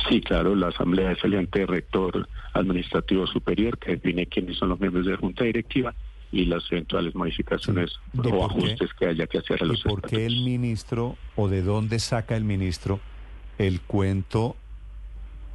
Sí, 0.08 0.22
claro, 0.22 0.56
la 0.56 0.68
Asamblea 0.68 1.12
es 1.12 1.24
el 1.24 1.34
ente 1.34 1.65
rector 1.65 2.27
administrativo 2.53 3.27
superior 3.27 3.77
que 3.77 3.91
define 3.91 4.27
quiénes 4.27 4.58
son 4.58 4.70
los 4.70 4.79
miembros 4.79 5.06
de 5.06 5.12
la 5.12 5.18
Junta 5.18 5.44
Directiva 5.44 5.94
y 6.32 6.46
las 6.46 6.72
eventuales 6.72 7.15
modificaciones 7.15 7.91
¿Y 8.13 8.20
o 8.20 8.22
qué? 8.22 8.29
ajustes 8.29 8.94
que 8.94 9.08
haya 9.08 9.27
que 9.27 9.39
hacer 9.39 9.62
a 9.62 9.65
¿Y 9.65 9.70
los 9.70 9.82
por 9.82 10.01
qué 10.01 10.25
el 10.25 10.44
ministro 10.44 11.18
o 11.36 11.48
de 11.50 11.63
dónde 11.63 12.00
saca 12.00 12.38
el 12.38 12.44
ministro 12.44 13.00
el 13.58 13.82
cuento 13.82 14.56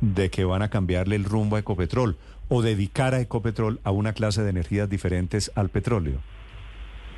de 0.01 0.31
que 0.31 0.45
van 0.45 0.63
a 0.63 0.69
cambiarle 0.69 1.17
el 1.17 1.25
rumbo 1.25 1.57
a 1.57 1.61
Ecopetrol 1.61 2.17
o 2.49 2.61
dedicar 2.61 3.15
a 3.15 3.21
Ecopetrol 3.21 3.81
a 3.85 3.93
una 3.93 4.13
clase 4.13 4.43
de 4.43 4.51
energías 4.51 4.91
diferentes 4.91 5.51
al 5.55 5.71
petróleo? 5.71 6.21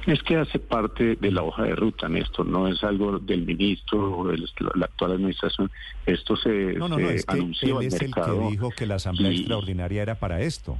Es 0.07 0.23
que 0.23 0.37
hace 0.37 0.61
parte 0.61 1.17
de 1.17 1.33
la 1.33 1.43
hoja 1.43 1.65
de 1.65 1.75
ruta, 1.75 2.09
Néstor, 2.09 2.47
no 2.47 2.69
es 2.69 2.83
algo 2.85 3.19
del 3.19 3.45
ministro 3.45 4.19
o 4.19 4.29
de 4.29 4.39
la 4.77 4.85
actual 4.87 5.13
administración. 5.13 5.69
Esto 6.07 6.37
se, 6.37 6.75
No, 6.75 6.89
no, 6.89 6.97
se 6.97 7.03
no, 7.03 7.11
es 7.11 7.27
que 7.27 7.35
anunció 7.35 7.69
él 7.81 7.87
al 7.89 7.93
es 7.93 8.01
el 8.01 8.09
mercado. 8.11 8.41
que 8.45 8.51
dijo 8.53 8.71
que 8.71 8.87
la 8.87 8.95
asamblea 8.97 9.33
y- 9.33 9.39
extraordinaria 9.41 10.03
era 10.03 10.15
para 10.15 10.41
esto. 10.43 10.79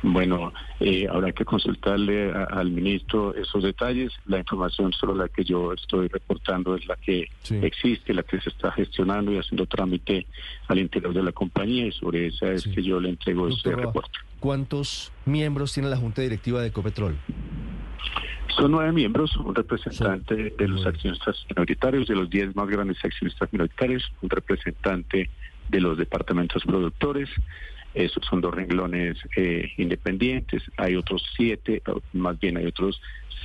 Bueno, 0.00 0.52
eh, 0.78 1.06
habrá 1.10 1.32
que 1.32 1.44
consultarle 1.44 2.30
a- 2.32 2.44
al 2.44 2.70
ministro 2.70 3.34
esos 3.34 3.62
detalles. 3.64 4.12
La 4.26 4.38
información 4.38 4.92
solo 4.92 5.12
la 5.14 5.28
que 5.28 5.42
yo 5.44 5.72
estoy 5.72 6.06
reportando 6.06 6.76
es 6.76 6.86
la 6.86 6.94
que 6.96 7.26
Sí. 7.42 7.56
existe, 7.62 8.14
la 8.14 8.22
que 8.22 8.40
se 8.40 8.48
está 8.48 8.70
gestionando 8.70 9.32
y 9.32 9.38
haciendo 9.38 9.66
trámite 9.66 10.26
al 10.68 10.78
interior 10.78 11.12
de 11.12 11.24
la 11.24 11.32
compañía 11.32 11.86
y 11.86 11.92
sobre 11.92 12.28
esa 12.28 12.52
es 12.52 12.62
Sí. 12.62 12.70
que 12.70 12.82
yo 12.82 13.00
le 13.00 13.08
entrego 13.10 13.48
ese 13.48 13.56
Doctor 13.56 13.72
Roa, 13.74 13.86
reporte. 13.86 14.18
¿Cuántos 14.38 15.12
miembros 15.26 15.74
tiene 15.74 15.90
la 15.90 15.96
Junta 15.96 16.22
Directiva 16.22 16.60
de 16.62 16.68
Ecopetrol? 16.68 17.16
Son 18.56 18.70
nueve 18.72 18.92
miembros, 18.92 19.36
un 19.36 19.54
representante 19.54 20.54
de 20.56 20.68
los 20.68 20.84
accionistas 20.86 21.44
minoritarios, 21.50 22.08
de 22.08 22.14
los 22.16 22.28
diez 22.28 22.54
más 22.56 22.68
grandes 22.68 22.96
accionistas 23.04 23.52
minoritarios, 23.52 24.10
un 24.22 24.30
representante 24.30 25.30
de 25.68 25.80
los 25.80 25.96
departamentos 25.98 26.64
productores, 26.64 27.28
esos 27.94 28.24
son 28.26 28.40
dos 28.40 28.54
renglones 28.54 29.16
eh, 29.36 29.70
independientes, 29.76 30.62
hay 30.76 30.96
otros 30.96 31.22
siete, 31.36 31.82
más 32.12 32.38
bien 32.38 32.56
hay 32.56 32.66
otros 32.66 33.00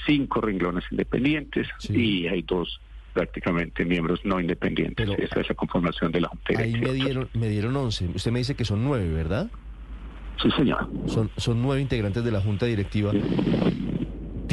cinco 0.05 0.41
renglones 0.41 0.83
independientes 0.91 1.67
Sí. 1.79 1.93
y 2.23 2.27
hay 2.27 2.41
dos 2.41 2.79
prácticamente 3.13 3.85
miembros 3.85 4.19
no 4.23 4.39
independientes. 4.39 4.95
Pero 5.07 5.13
Esa 5.21 5.41
es 5.41 5.49
la 5.49 5.55
conformación 5.55 6.11
de 6.11 6.21
la 6.21 6.29
Junta 6.29 6.59
Ahí 6.59 6.73
me 6.73 6.93
dieron, 6.93 7.29
me 7.33 7.47
dieron 7.47 7.75
11. 7.75 8.09
Usted 8.15 8.31
me 8.31 8.39
dice 8.39 8.55
que 8.55 8.65
son 8.65 8.83
nueve, 8.83 9.07
¿verdad? 9.13 9.49
Sí, 10.41 10.49
señor. 10.57 10.89
Son, 11.07 11.29
son 11.37 11.61
nueve 11.61 11.81
integrantes 11.81 12.23
de 12.23 12.31
la 12.31 12.41
Junta 12.41 12.65
Directiva. 12.65 13.11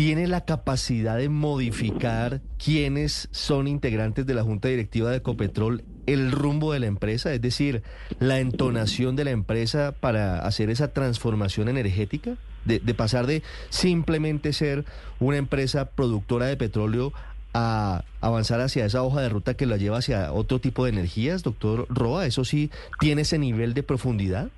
¿Tiene 0.00 0.26
la 0.28 0.46
capacidad 0.46 1.18
de 1.18 1.28
modificar 1.28 2.40
quiénes 2.56 3.28
son 3.32 3.68
integrantes 3.68 4.24
de 4.24 4.32
la 4.32 4.42
Junta 4.42 4.68
Directiva 4.68 5.10
de 5.10 5.18
Ecopetrol 5.18 5.84
el 6.06 6.32
rumbo 6.32 6.72
de 6.72 6.80
la 6.80 6.86
empresa? 6.86 7.34
Es 7.34 7.42
decir, 7.42 7.82
la 8.18 8.38
entonación 8.38 9.14
de 9.14 9.24
la 9.24 9.32
empresa 9.32 9.92
para 10.00 10.38
hacer 10.38 10.70
esa 10.70 10.94
transformación 10.94 11.68
energética? 11.68 12.38
De, 12.64 12.78
de 12.78 12.94
pasar 12.94 13.26
de 13.26 13.42
simplemente 13.68 14.54
ser 14.54 14.86
una 15.18 15.36
empresa 15.36 15.90
productora 15.90 16.46
de 16.46 16.56
petróleo 16.56 17.12
a 17.52 18.02
avanzar 18.22 18.62
hacia 18.62 18.86
esa 18.86 19.02
hoja 19.02 19.20
de 19.20 19.28
ruta 19.28 19.52
que 19.52 19.66
la 19.66 19.76
lleva 19.76 19.98
hacia 19.98 20.32
otro 20.32 20.62
tipo 20.62 20.84
de 20.84 20.92
energías, 20.92 21.42
doctor 21.42 21.84
Roa. 21.90 22.24
¿Eso 22.24 22.46
sí 22.46 22.70
tiene 23.00 23.20
ese 23.20 23.38
nivel 23.38 23.74
de 23.74 23.82
profundidad? 23.82 24.48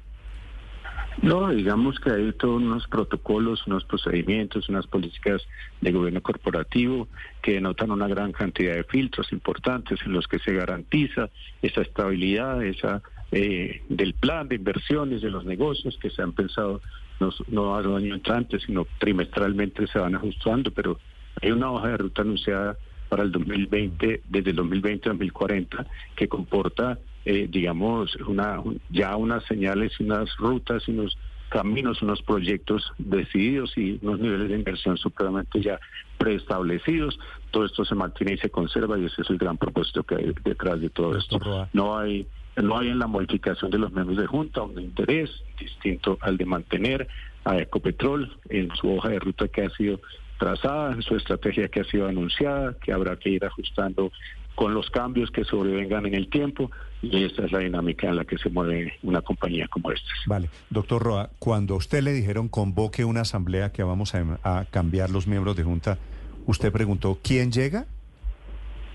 No, 1.21 1.51
digamos 1.51 2.01
que 2.01 2.11
hay 2.11 2.33
todos 2.33 2.63
unos 2.63 2.87
protocolos, 2.89 3.67
unos 3.67 3.85
procedimientos, 3.85 4.69
unas 4.69 4.87
políticas 4.87 5.43
de 5.81 5.93
gobierno 5.93 6.23
corporativo 6.23 7.09
que 7.43 7.53
denotan 7.53 7.91
una 7.91 8.09
gran 8.09 8.33
cantidad 8.33 8.75
de 8.75 8.85
filtros 8.85 9.31
importantes 9.33 10.01
en 10.07 10.13
los 10.13 10.27
que 10.27 10.39
se 10.39 10.55
garantiza 10.55 11.29
esa 11.61 11.83
estabilidad, 11.83 12.63
esa 12.65 13.03
eh, 13.31 13.83
del 13.89 14.15
plan 14.15 14.49
de 14.49 14.57
inversiones 14.57 15.23
de 15.23 15.31
los 15.31 15.45
negocios 15.45 15.99
que 16.01 16.11
se 16.11 16.23
han 16.23 16.33
pensado 16.33 16.81
no, 17.21 17.31
no 17.49 17.77
al 17.77 17.95
año 17.95 18.15
entrante, 18.15 18.59
sino 18.59 18.87
trimestralmente 18.99 19.87
se 19.87 19.99
van 19.99 20.15
ajustando, 20.15 20.71
pero 20.71 20.99
hay 21.41 21.51
una 21.51 21.71
hoja 21.71 21.89
de 21.89 21.97
ruta 21.99 22.23
anunciada 22.23 22.77
para 23.09 23.23
el 23.23 23.33
2020, 23.33 24.23
desde 24.29 24.51
el 24.51 24.57
2020 24.57 25.09
a 25.09 25.13
2040, 25.13 25.87
que 26.17 26.29
comporta, 26.29 26.99
eh, 27.25 27.47
digamos, 27.51 28.15
una, 28.27 28.61
un- 28.61 28.81
ya 28.91 29.17
unas 29.17 29.45
señales, 29.45 29.99
unas 30.01 30.35
rutas, 30.37 30.87
unos 30.89 31.17
caminos, 31.49 32.01
unos 32.03 32.23
proyectos 32.23 32.93
decididos 32.99 33.77
y 33.77 33.99
unos 34.03 34.21
niveles 34.21 34.49
de 34.49 34.57
inversión 34.57 34.97
supremamente 34.97 35.61
ya 35.61 35.79
preestablecidos. 36.17 37.19
Todo 37.51 37.67
esto 37.67 37.85
se 37.85 37.95
mantiene 37.95 38.35
y 38.35 38.39
se 38.39 38.49
conserva 38.51 38.99
y 38.99 39.05
ese 39.05 39.23
es 39.23 39.31
el 39.31 39.39
gran 39.39 39.59
propósito 39.59 40.03
que 40.03 40.15
hay 40.17 40.33
detrás 40.45 40.81
de 40.81 40.89
todo 40.91 41.17
esto. 41.19 41.39
No 41.73 41.99
hay 41.99 42.27
no 42.57 42.79
hay 42.79 42.89
en 42.89 42.99
la 42.99 43.07
modificación 43.07 43.71
de 43.71 43.79
los 43.79 43.93
miembros 43.93 44.19
de 44.19 44.27
Junta 44.27 44.61
un 44.63 44.79
interés 44.79 45.31
distinto 45.59 46.19
al 46.21 46.37
de 46.37 46.45
mantener 46.45 47.09
a 47.45 47.59
Ecopetrol 47.59 48.31
en 48.51 48.69
su 48.77 48.95
hoja 48.95 49.09
de 49.09 49.19
ruta 49.21 49.49
que 49.49 49.63
ha 49.63 49.71
sido 49.71 50.01
trazada, 50.39 50.93
en 50.93 51.01
su 51.03 51.17
estrategia 51.17 51.69
que 51.69 51.81
ha 51.81 51.85
sido 51.85 52.07
anunciada, 52.09 52.77
que 52.79 52.93
habrá 52.93 53.17
que 53.17 53.31
ir 53.31 53.45
ajustando 53.47 54.13
con 54.55 54.75
los 54.75 54.91
cambios 54.91 55.31
que 55.31 55.45
sobrevengan 55.45 56.07
en 56.07 56.15
el 56.15 56.29
tiempo 56.29 56.71
y 57.01 57.25
esta 57.25 57.45
es 57.47 57.53
la 57.53 57.59
dinámica 57.61 58.09
en 58.09 58.17
la 58.17 58.25
que 58.25 58.39
se 58.39 58.49
mueve 58.51 58.93
una 59.03 59.21
compañía 59.23 59.67
como 59.69 59.91
esta. 59.91 60.09
Vale, 60.27 60.51
doctor 60.71 61.03
Roa, 61.03 61.31
cuando 61.39 61.75
a 61.75 61.79
usted 61.79 62.03
le 62.03 62.13
dijeron 62.13 62.49
convoque 62.49 63.05
una 63.05 63.23
asamblea 63.23 63.73
que 63.73 63.83
vamos 63.83 64.15
a, 64.15 64.39
a 64.45 64.65
cambiar 64.67 65.11
los 65.11 65.27
miembros 65.27 65.57
de 65.57 65.65
junta, 65.65 65.99
¿usted 66.47 66.71
preguntó 66.71 67.19
quién 67.23 67.51
llega? 67.51 67.87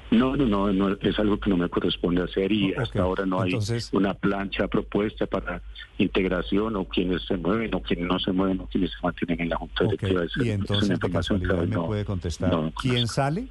No, 0.10 0.38
no, 0.38 0.46
no, 0.46 0.72
no, 0.72 0.96
es 1.02 1.20
algo 1.20 1.38
que 1.38 1.50
no 1.50 1.58
me 1.58 1.68
corresponde 1.68 2.24
hacer 2.24 2.50
y 2.50 2.74
hasta 2.76 3.02
ahora 3.02 3.26
no 3.26 3.42
hay 3.42 3.50
entonces- 3.50 3.90
una 3.92 4.14
plancha 4.14 4.70
propuesta 4.70 5.26
para 5.26 5.62
integración 5.98 6.78
o 6.78 6.86
quienes 6.86 7.24
se 7.26 7.36
mueven 7.36 7.76
o 7.76 7.82
quienes 7.82 8.06
no 8.08 8.18
se 8.20 8.32
mueven 8.32 8.62
o 8.62 8.68
quienes 8.68 8.92
se 8.92 8.98
mantienen 9.04 9.42
en 9.42 9.50
la 9.50 9.58
Junta 9.58 9.84
Directiva. 9.84 10.24
Es- 10.24 10.32
Y 10.38 10.48
es 10.50 10.56
entonces, 10.56 10.86
una 10.86 10.88
de 10.88 10.94
información 10.94 11.40
que 11.42 11.48
casualidad, 11.48 11.68
me 11.70 11.76
no- 11.76 11.86
puede 11.88 12.06
contestar 12.06 12.50
no 12.50 12.72
quién 12.80 13.08
sale. 13.08 13.48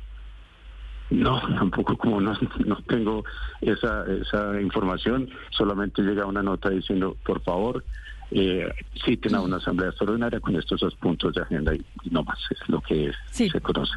No, 1.10 1.40
tampoco 1.40 1.96
como 1.96 2.20
no, 2.20 2.36
no 2.66 2.76
tengo 2.82 3.24
esa, 3.60 4.04
esa 4.20 4.60
información, 4.60 5.28
solamente 5.50 6.02
llega 6.02 6.26
una 6.26 6.42
nota 6.42 6.68
diciendo, 6.70 7.16
por 7.24 7.40
favor, 7.42 7.84
eh, 8.32 8.68
citen 9.04 9.36
a 9.36 9.40
una 9.40 9.58
asamblea 9.58 9.90
extraordinaria 9.90 10.40
con 10.40 10.56
estos 10.56 10.80
dos 10.80 10.94
puntos 10.96 11.34
de 11.34 11.42
agenda 11.42 11.72
y, 11.74 11.84
no 12.10 12.24
más, 12.24 12.38
es 12.50 12.58
lo 12.68 12.80
que 12.80 13.12
Sí. 13.30 13.48
se 13.48 13.60
conoce. 13.60 13.92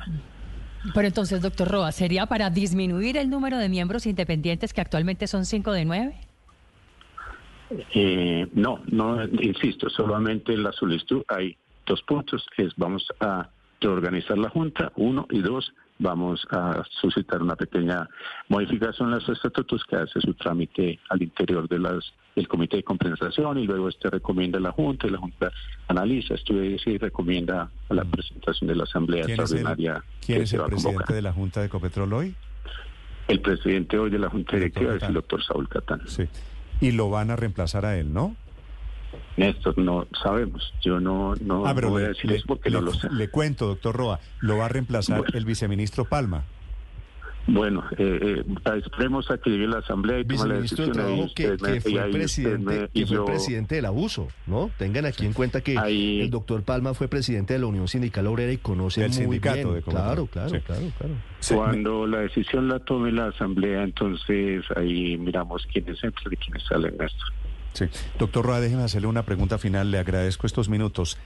Pero 0.93 1.07
entonces, 1.07 1.41
doctor 1.41 1.67
Roa, 1.67 1.91
¿sería 1.91 2.25
para 2.27 2.49
disminuir 2.49 3.17
el 3.17 3.29
número 3.29 3.57
de 3.57 3.67
miembros 3.69 4.05
independientes 4.05 4.71
que 4.73 4.79
actualmente 4.81 5.27
son 5.27 5.45
cinco 5.45 5.71
de 5.73 5.83
nueve? 5.85 6.13
Eh, 7.93 8.47
no, 8.53 8.81
no, 8.87 9.23
insisto, 9.25 9.89
solamente 9.89 10.53
en 10.53 10.63
la 10.63 10.71
solicitud 10.71 11.23
hay 11.27 11.57
dos 11.85 12.01
puntos, 12.03 12.45
es 12.57 12.71
vamos 12.77 13.05
a 13.19 13.49
reorganizar 13.81 14.37
la 14.37 14.49
Junta, 14.49 14.91
uno, 14.95 15.27
y 15.29 15.41
dos, 15.41 15.73
vamos 15.99 16.47
a 16.51 16.83
suscitar 17.01 17.41
una 17.41 17.55
pequeña 17.55 18.09
modificación 18.47 19.09
en 19.09 19.15
los 19.15 19.29
estatutos 19.29 19.83
que 19.85 19.97
hace 19.97 20.21
su 20.21 20.33
trámite 20.33 20.99
al 21.09 21.21
interior 21.21 21.67
de 21.67 21.79
las 21.79 22.13
del 22.35 22.47
Comité 22.47 22.77
de 22.77 22.83
Compensación 22.83 23.57
y 23.57 23.65
luego 23.65 23.89
este 23.89 24.09
recomienda 24.09 24.59
a 24.59 24.61
la 24.61 24.71
Junta 24.71 25.07
y 25.07 25.09
la 25.09 25.17
Junta 25.17 25.51
analiza, 25.87 26.35
estudia 26.35 26.77
y 26.85 26.97
recomienda 26.97 27.69
a 27.89 27.93
la 27.93 28.05
presentación 28.05 28.67
de 28.67 28.75
la 28.75 28.83
Asamblea 28.83 29.25
¿Quién 29.25 29.41
es 29.41 29.51
el, 29.51 29.57
Extraordinaria 29.57 30.03
quién 30.25 30.41
es 30.43 30.53
el 30.53 30.63
presidente 30.63 31.13
de 31.13 31.21
la 31.21 31.33
Junta 31.33 31.59
de 31.59 31.65
Ecopetrol 31.65 32.13
hoy? 32.13 32.35
El 33.27 33.41
presidente 33.41 33.97
hoy 33.97 34.09
de 34.09 34.19
la 34.19 34.29
Junta 34.29 34.55
Directiva 34.55 34.95
es 34.95 35.03
el 35.03 35.13
doctor 35.13 35.43
Saúl 35.43 35.67
Catán. 35.67 36.01
Sí. 36.07 36.27
y 36.81 36.91
lo 36.91 37.09
van 37.09 37.29
a 37.29 37.35
reemplazar 37.35 37.85
a 37.85 37.97
él, 37.97 38.13
¿no? 38.13 38.35
Néstor, 39.37 39.77
no 39.77 40.07
sabemos. 40.21 40.73
Yo 40.81 40.99
no, 40.99 41.33
no, 41.41 41.65
Ah, 41.65 41.73
pero 41.73 41.87
no 41.87 41.93
voy 41.93 42.01
le, 42.01 42.05
a 42.07 42.09
decir 42.09 42.29
le- 42.29 42.37
eso 42.37 42.45
porque 42.47 42.69
le- 42.69 42.75
no 42.75 42.81
lo 42.81 42.93
sé. 42.93 43.07
le 43.11 43.29
cuento, 43.29 43.67
doctor 43.67 43.95
Roa, 43.95 44.19
lo 44.41 44.57
va 44.57 44.65
a 44.65 44.69
reemplazar 44.69 45.19
Bueno. 45.19 45.37
el 45.37 45.45
viceministro 45.45 46.05
Palma. 46.05 46.43
Bueno, 47.47 47.83
eh, 47.97 48.43
eh, 48.45 48.77
esperemos 48.77 49.31
a 49.31 49.39
que 49.39 49.49
llegue 49.49 49.65
la 49.65 49.79
asamblea 49.79 50.19
y 50.19 50.23
tome 50.23 50.37
la 50.37 50.43
Viceministro 50.59 50.83
de 50.85 50.91
decisión. 50.91 51.07
ahí 51.07 51.15
Trabajo 51.15 51.33
que, 51.33 51.47
me- 51.49 51.57
que 51.57 51.77
y 51.77 51.79
fue, 51.81 51.91
ahí 51.91 51.97
usted 52.09 52.11
presidente, 52.19 52.65
me- 52.81 52.87
que 52.89 52.99
y 52.99 53.05
fue 53.05 53.15
yo- 53.15 53.25
presidente 53.25 53.75
del 53.75 53.85
abuso, 53.85 54.27
¿no? 54.45 54.69
Tengan 54.77 55.05
aquí 55.07 55.25
en 55.25 55.33
cuenta 55.33 55.61
que 55.61 55.75
Ahí- 55.79 56.21
el 56.21 56.29
doctor 56.29 56.61
Palma 56.63 56.93
fue 56.93 57.07
presidente 57.07 57.53
de 57.53 57.59
la 57.59 57.65
Unión 57.65 57.87
Sindical 57.87 58.27
Obrera 58.27 58.51
y 58.51 58.57
conoce 58.57 59.01
muy 59.01 59.11
sindicato 59.13 59.55
bien. 59.55 59.73
de 59.73 59.81
claro, 59.81 60.27
claro, 60.27 60.49
Sí. 60.49 60.57
claro, 60.59 60.81
claro. 60.99 61.13
Cuando 61.55 62.05
la 62.05 62.19
decisión 62.19 62.67
la 62.67 62.79
tome 62.79 63.11
la 63.11 63.27
asamblea, 63.29 63.81
entonces 63.83 64.63
ahí 64.75 65.17
miramos 65.17 65.65
quiénes 65.73 66.03
entran 66.03 66.31
y 66.31 66.35
quiénes 66.35 66.63
salen, 66.67 66.91
Néstor. 66.99 67.33
Sí. 67.73 67.85
Doctor 68.17 68.45
Roa, 68.45 68.59
déjeme 68.59 68.83
hacerle 68.83 69.07
una 69.07 69.23
pregunta 69.23 69.57
final. 69.57 69.91
Le 69.91 69.99
agradezco 69.99 70.47
estos 70.47 70.69
minutos. 70.69 71.17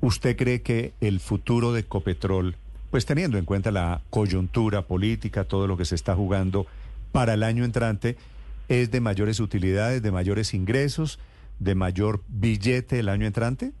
¿Usted 0.00 0.36
cree 0.36 0.62
que 0.62 0.94
el 1.00 1.20
futuro 1.20 1.72
de 1.72 1.84
Copetrol, 1.84 2.56
pues 2.90 3.06
teniendo 3.06 3.38
en 3.38 3.44
cuenta 3.44 3.70
la 3.70 4.00
coyuntura 4.10 4.82
política, 4.82 5.44
todo 5.44 5.66
lo 5.66 5.76
que 5.76 5.84
se 5.84 5.94
está 5.94 6.14
jugando 6.14 6.66
para 7.12 7.34
el 7.34 7.42
año 7.42 7.64
entrante, 7.64 8.16
es 8.68 8.90
de 8.90 9.00
mayores 9.00 9.40
utilidades, 9.40 10.02
de 10.02 10.10
mayores 10.10 10.54
ingresos, 10.54 11.18
de 11.58 11.74
mayor 11.74 12.22
billete 12.28 13.00
el 13.00 13.08
año 13.08 13.26
entrante? 13.26 13.72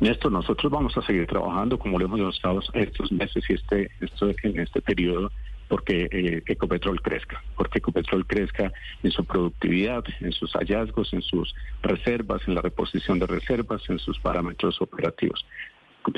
Néstor, 0.00 0.30
nosotros 0.30 0.70
vamos 0.70 0.96
a 0.96 1.02
seguir 1.02 1.26
trabajando 1.26 1.78
como 1.78 1.98
lo 1.98 2.04
hemos 2.04 2.36
estado 2.36 2.60
estos 2.74 3.10
meses 3.10 3.42
y 3.48 3.54
este, 3.54 3.90
esto, 4.00 4.30
en 4.44 4.60
este 4.60 4.80
periodo 4.80 5.32
porque 5.68 6.08
eh, 6.10 6.42
Ecopetrol 6.46 7.00
crezca, 7.02 7.42
porque 7.56 7.78
Ecopetrol 7.78 8.26
crezca 8.26 8.72
en 9.02 9.10
su 9.10 9.24
productividad, 9.24 10.04
en 10.20 10.32
sus 10.32 10.52
hallazgos, 10.52 11.12
en 11.12 11.22
sus 11.22 11.54
reservas, 11.82 12.42
en 12.46 12.54
la 12.54 12.62
reposición 12.62 13.18
de 13.18 13.26
reservas, 13.26 13.82
en 13.88 13.98
sus 13.98 14.18
parámetros 14.18 14.80
operativos. 14.80 15.44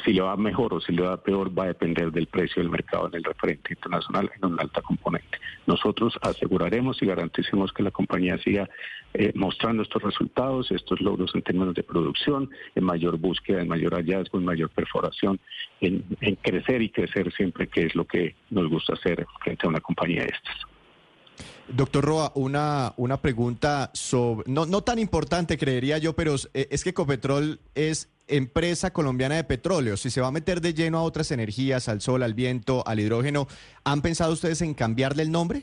Si 0.04 0.12
le 0.12 0.20
va 0.20 0.36
mejor 0.36 0.74
o 0.74 0.80
si 0.80 0.92
le 0.92 1.02
va 1.02 1.16
peor 1.16 1.56
va 1.56 1.64
a 1.64 1.68
depender 1.68 2.12
del 2.12 2.26
precio 2.26 2.62
del 2.62 2.70
mercado 2.70 3.08
en 3.08 3.14
el 3.16 3.24
referente 3.24 3.72
internacional 3.72 4.30
en 4.36 4.52
una 4.52 4.62
alta 4.62 4.82
componente. 4.82 5.38
Nosotros 5.66 6.18
aseguraremos 6.22 7.00
y 7.02 7.06
garanticemos 7.06 7.72
que 7.72 7.82
la 7.82 7.90
compañía 7.90 8.38
siga 8.38 8.68
eh, 9.14 9.32
mostrando 9.34 9.82
estos 9.82 10.02
resultados, 10.02 10.70
estos 10.70 11.00
logros 11.00 11.34
en 11.34 11.42
términos 11.42 11.74
de 11.74 11.82
producción, 11.82 12.50
en 12.74 12.84
mayor 12.84 13.18
búsqueda, 13.18 13.60
en 13.60 13.68
mayor 13.68 13.94
hallazgo, 13.94 14.38
en 14.38 14.44
mayor 14.44 14.70
perforación, 14.70 15.40
en, 15.80 16.04
crecer 16.42 16.82
y 16.82 16.90
crecer 16.90 17.32
siempre, 17.32 17.68
que 17.68 17.86
es 17.86 17.94
lo 17.94 18.04
que 18.04 18.36
nos 18.50 18.68
gusta 18.68 18.94
hacer 18.94 19.26
frente 19.42 19.66
a 19.66 19.70
una 19.70 19.80
compañía 19.80 20.22
de 20.22 20.28
estas. 20.28 20.56
Doctor 21.68 22.04
Roa, 22.04 22.32
una, 22.34 22.92
una 22.96 23.20
pregunta 23.20 23.90
sobre, 23.94 24.50
no, 24.50 24.66
no 24.66 24.82
tan 24.82 24.98
importante 24.98 25.56
creería 25.56 25.98
yo, 25.98 26.14
pero 26.14 26.34
es 26.34 26.84
que 26.84 26.90
Ecopetrol 26.90 27.60
es 27.74 28.08
empresa 28.30 28.92
colombiana 28.92 29.36
de 29.36 29.44
petróleo. 29.44 29.96
Si 29.96 30.10
se 30.10 30.20
va 30.20 30.28
a 30.28 30.32
meter 30.32 30.60
de 30.60 30.74
lleno 30.74 30.98
a 30.98 31.02
otras 31.02 31.30
energías, 31.30 31.88
al 31.88 32.00
sol, 32.00 32.22
al 32.22 32.34
viento, 32.34 32.82
al 32.86 33.00
hidrógeno, 33.00 33.46
¿han 33.84 34.02
pensado 34.02 34.32
ustedes 34.32 34.62
en 34.62 34.74
cambiarle 34.74 35.22
el 35.22 35.30
nombre? 35.30 35.62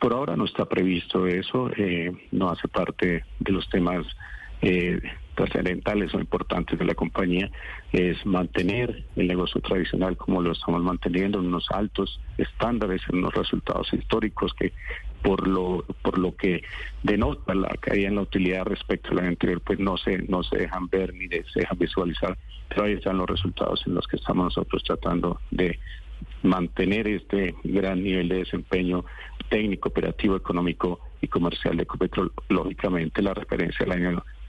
Por 0.00 0.12
ahora 0.12 0.36
no 0.36 0.44
está 0.44 0.64
previsto 0.64 1.26
eso, 1.26 1.70
eh, 1.76 2.12
no 2.30 2.50
hace 2.50 2.68
parte 2.68 3.24
de 3.40 3.52
los 3.52 3.68
temas 3.68 4.06
eh, 4.62 5.00
trascendentales 5.34 6.12
o 6.14 6.18
importantes 6.18 6.78
de 6.78 6.84
la 6.84 6.94
compañía, 6.94 7.50
es 7.92 8.24
mantener 8.26 9.04
el 9.14 9.28
negocio 9.28 9.60
tradicional 9.60 10.16
como 10.16 10.42
lo 10.42 10.52
estamos 10.52 10.82
manteniendo 10.82 11.38
en 11.38 11.46
unos 11.46 11.66
altos 11.70 12.20
estándares, 12.38 13.02
en 13.08 13.18
unos 13.18 13.34
resultados 13.34 13.92
históricos 13.92 14.52
que 14.54 14.72
por 15.22 15.46
lo 15.46 15.84
por 16.02 16.18
lo 16.18 16.34
que 16.36 16.62
denota 17.02 17.54
la 17.54 17.68
caída 17.80 18.08
en 18.08 18.16
la 18.16 18.22
utilidad 18.22 18.64
respecto 18.64 19.10
al 19.10 19.20
año 19.20 19.28
anterior, 19.28 19.60
pues 19.60 19.78
no 19.78 19.96
se 19.96 20.18
no 20.18 20.42
se 20.42 20.58
dejan 20.58 20.88
ver 20.88 21.14
ni 21.14 21.28
se 21.28 21.60
dejan 21.60 21.78
visualizar, 21.78 22.36
pero 22.68 22.84
ahí 22.84 22.94
están 22.94 23.18
los 23.18 23.28
resultados 23.28 23.82
en 23.86 23.94
los 23.94 24.06
que 24.06 24.16
estamos 24.16 24.44
nosotros 24.46 24.82
tratando 24.84 25.40
de 25.50 25.78
mantener 26.42 27.06
este 27.08 27.54
gran 27.64 28.02
nivel 28.02 28.28
de 28.28 28.38
desempeño 28.38 29.04
técnico, 29.48 29.88
operativo, 29.88 30.36
económico 30.36 31.00
y 31.20 31.28
comercial 31.28 31.76
de 31.76 31.84
Ecopetrol. 31.84 32.32
Lógicamente, 32.48 33.22
la 33.22 33.34
referencia 33.34 33.86
al 33.86 33.92
año 33.92 34.24